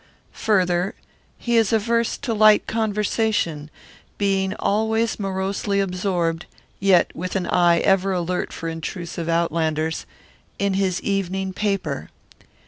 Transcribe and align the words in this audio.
Further, 0.47 0.95
he 1.37 1.57
is 1.57 1.71
averse 1.71 2.17
to 2.17 2.33
light 2.33 2.65
conversation, 2.65 3.69
being 4.17 4.55
always 4.55 5.19
morosely 5.19 5.79
absorbed 5.79 6.47
yet 6.79 7.15
with 7.15 7.35
an 7.35 7.45
eye 7.45 7.77
ever 7.81 8.11
alert 8.11 8.51
for 8.51 8.67
intrusive 8.67 9.29
outlanders 9.29 10.07
in 10.57 10.73
his 10.73 11.01
evening 11.01 11.53
paper. 11.53 12.09